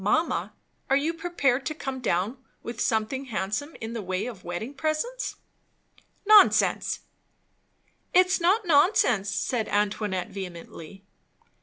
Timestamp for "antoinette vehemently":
9.69-11.03